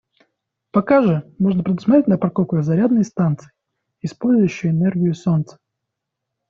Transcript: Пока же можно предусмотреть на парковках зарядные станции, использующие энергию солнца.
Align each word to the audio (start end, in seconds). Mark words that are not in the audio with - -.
Пока 0.71 1.03
же 1.03 1.31
можно 1.37 1.61
предусмотреть 1.63 2.07
на 2.07 2.17
парковках 2.17 2.63
зарядные 2.63 3.03
станции, 3.03 3.51
использующие 4.01 4.71
энергию 4.71 5.13
солнца. 5.13 5.59